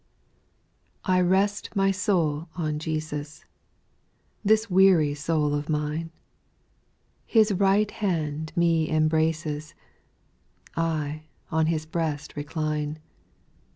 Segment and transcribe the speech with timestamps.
[1.05, 1.13] 3.
[1.17, 3.45] I rest my soul on Jesus,
[4.43, 6.09] This weary soul of mine;
[7.27, 9.75] His right hand me embraces,
[10.75, 12.97] I on his breast recline.